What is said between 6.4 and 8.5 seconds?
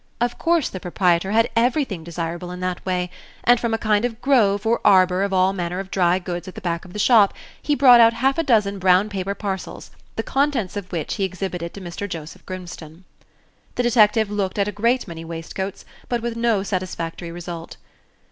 at the back of the shop he brought out half a